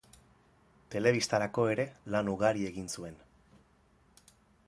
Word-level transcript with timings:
Telebistarako 0.95 1.65
ere 1.73 1.85
lan 2.15 2.33
ugari 2.33 2.67
egin 2.71 2.91
zuen. 2.97 3.23